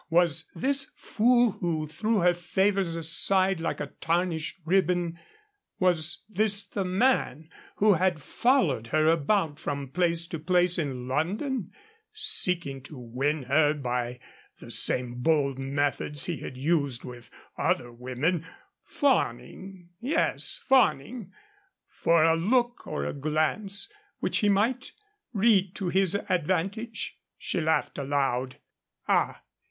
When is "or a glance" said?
22.87-23.87